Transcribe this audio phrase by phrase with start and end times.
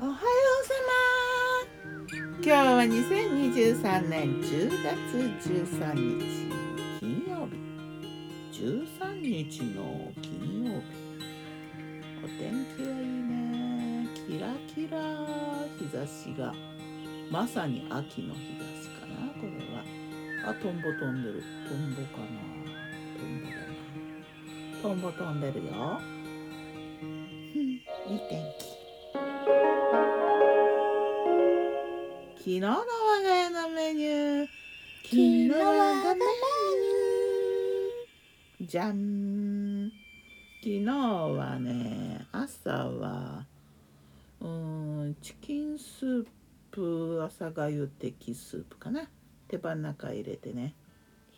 [0.00, 2.38] おはようさま。
[2.40, 4.94] 今日は2023年10月
[5.50, 6.46] 13日
[7.00, 7.56] 金曜日
[8.62, 10.86] 13日の金曜日
[12.24, 12.94] お天気はいい
[13.24, 14.96] ねキラキラ
[15.80, 16.54] 日差しが
[17.28, 19.82] まさに秋の日差しかなこれは
[20.48, 22.28] あトンボ飛んでるトンボかな
[23.18, 23.64] トンボだな
[24.80, 26.00] トンボ飛んでるよ
[28.06, 28.77] いい天気
[32.48, 32.82] 昨日の我
[33.22, 34.46] が家のメニュー。
[35.04, 39.92] 昨日我がメニューじゃん
[40.62, 43.44] 昨日はね朝は
[44.40, 46.26] うんチキンスー
[46.70, 49.10] プ朝がゆ的スープかな。
[49.48, 50.74] 手羽中入れてね。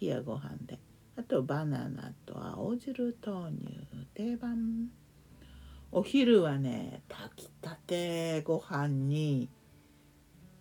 [0.00, 0.78] 冷やご飯で。
[1.16, 3.66] あとバナナと青汁豆乳
[4.14, 4.86] 定番。
[5.90, 9.48] お昼はね炊きたてご飯に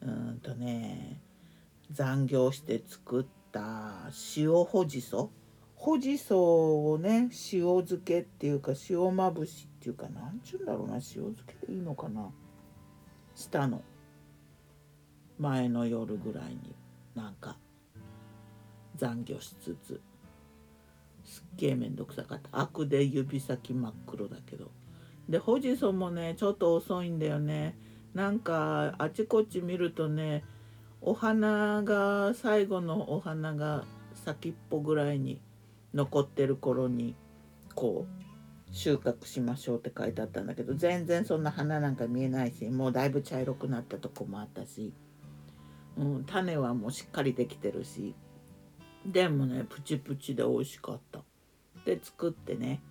[0.01, 1.21] うんとね
[1.91, 5.31] 残業して作った塩ほじそ？
[5.75, 12.29] ほじそをね塩漬けっていうか塩まぶしっていうかなんちゅうんだろうな塩漬けでいいのかな？
[13.35, 13.81] したの。
[15.37, 16.75] 前の夜ぐらいに
[17.15, 17.57] なんか
[18.97, 20.01] 残業しつつ。
[21.23, 22.49] すっげえめんどくさかった。
[22.59, 24.71] アクで指先真っ黒だけど。
[25.29, 27.77] でほじそもねちょっと遅いんだよね。
[28.13, 30.43] なんかあちこち見るとね
[31.01, 35.39] お花が最後のお花が先っぽぐらいに
[35.93, 37.15] 残ってる頃に
[37.75, 38.19] こう
[38.71, 44.93] 収穫しましょうって書いてあったんだけど全然そんな花なんか見えないしもうだいぶ茶色くなったとこもあったし、
[45.97, 48.13] うん、種はもうしっかりできてるし
[49.05, 51.21] でもねプチプチで美味しかった。
[51.85, 52.81] で作ってね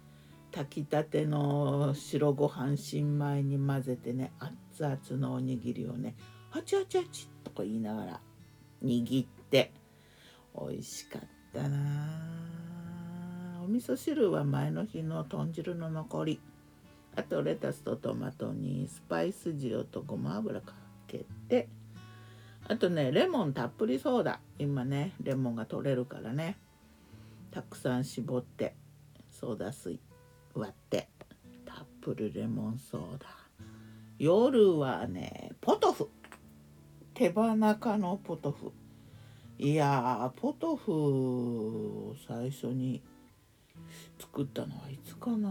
[0.52, 6.14] 炊きたての白ご飯新米に混ぜてね熱々のおにぎりをね
[6.52, 8.20] 「あちあちあち」とか言いながら
[8.82, 9.72] 握って
[10.54, 11.22] 美味しかっ
[11.52, 11.78] たな。
[13.62, 16.40] お味噌汁は前の日の豚汁の残り。
[17.16, 20.72] あとレタスとトマトにスパイス塩とごま油か
[21.06, 21.68] けて。
[22.66, 24.40] あとねレモンたっぷりソーダ。
[24.58, 26.56] 今ねレモンが取れるからね。
[27.50, 28.74] たくさん絞って
[29.30, 29.98] ソーダ水
[30.58, 31.08] 割って。
[31.64, 33.26] たっぷりレモンソーダ。
[34.18, 36.08] 夜はねポトフ。
[37.14, 38.72] 手羽中のポトフ。
[39.58, 43.02] いやポトフを最初に
[44.18, 45.50] 作ったのはいつかな。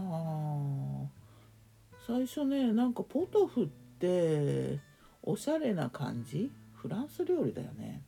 [2.06, 3.66] 最初ねなんかポトフっ
[3.98, 4.78] て
[5.22, 6.50] おしゃれな感じ？
[6.74, 8.02] フランス料理だよね。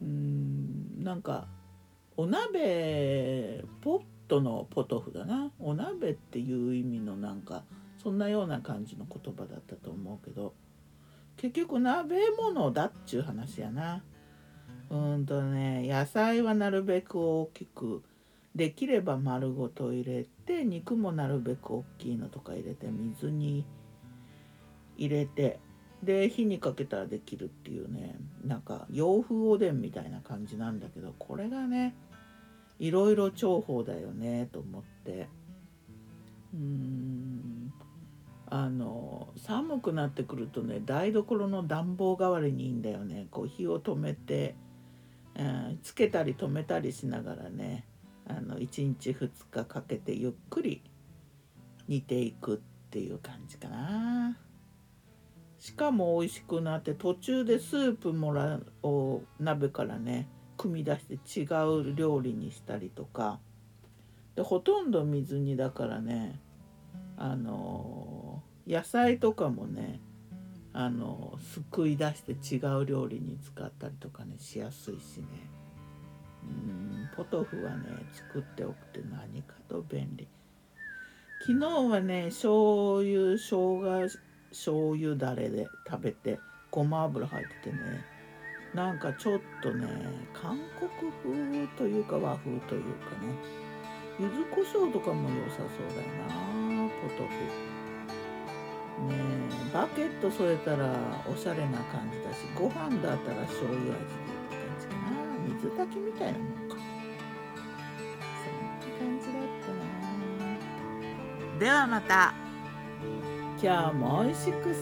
[0.00, 1.48] うんなんか
[2.16, 5.50] お鍋ポットのポトフだな。
[5.58, 7.64] お鍋っていう意味のなんか
[8.02, 10.54] そんなような感じの言葉だったと思うけど。
[11.38, 14.02] 結局鍋物だっちゅう話やな。
[14.90, 18.02] うんとね野菜はなるべく大きく
[18.54, 23.64] できれば丸ごと入れて肉もなるべく大きいのとか入れて水に
[24.96, 25.60] 入れて
[26.02, 31.94] で火にかけたらできるっていうねなんか洋風おでんみたいな感じなんだけどこれがね
[32.78, 35.28] いろいろ重宝だよねと思って。
[36.54, 37.72] うん。
[38.50, 43.26] あの寒くなってくるとね台所の暖房代わりにいいんだよね。
[43.30, 44.56] こう火を止めて、
[45.36, 47.84] うん、つけたり止めたりしながらね
[48.26, 50.82] あの1日2日かけてゆっくり
[51.88, 52.58] 煮ていくっ
[52.90, 54.38] ていう感じかな。
[55.58, 63.38] しかも美味しくなって途中でスープもらを鍋からね組み出して違う料理にしたりとか。
[64.34, 66.38] でほとんど水煮だからね
[67.16, 70.00] あの野菜とかもね
[70.72, 75.26] あのすくい出して違う料理に使ったりとかねしやすいしね。
[76.44, 80.28] うんポトフはね作っておくって何かと便利。
[81.40, 84.08] 昨日はね醤油生姜
[84.50, 86.38] 醤油だれで食べて
[86.70, 88.17] ごま油入っててね。
[88.74, 89.86] なんかちょっとね
[90.34, 93.32] 韓国風というか和風というかね
[94.20, 97.30] 柚子胡椒とかも良さそうだよなポトフ。
[99.06, 100.92] ねえバケット添えたら
[101.32, 105.00] おしゃれな感じだしご飯だったら醤油味でって感じかな。
[105.54, 106.74] 水炊きみたいなもんか。
[106.74, 106.76] そ
[108.50, 109.70] んな感じだった
[111.54, 111.58] な。
[111.58, 112.34] ではまた。
[113.60, 114.74] 今日も美味しく健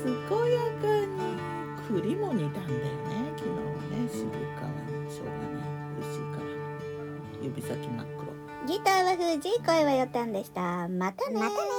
[0.53, 1.17] やかに。
[1.89, 3.26] 栗も煮たんだよね
[4.09, 4.87] しょうがない。
[6.01, 6.47] 美味しいから。
[7.43, 8.27] 指先真っ黒。
[8.67, 10.89] ギターは藤井声はよたんでした。
[10.89, 11.39] またね。
[11.39, 11.76] またね